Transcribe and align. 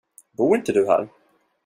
Bor 0.37 0.49
du 0.53 0.59
inte 0.59 0.73
här? 0.87 1.07